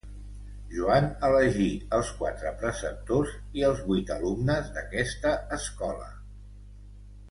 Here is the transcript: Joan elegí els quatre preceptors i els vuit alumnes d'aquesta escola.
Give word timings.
Joan 0.69 1.09
elegí 1.27 1.67
els 1.99 2.09
quatre 2.23 2.55
preceptors 2.63 3.37
i 3.61 3.69
els 3.71 3.87
vuit 3.93 4.13
alumnes 4.19 4.75
d'aquesta 4.77 5.39
escola. 5.63 6.13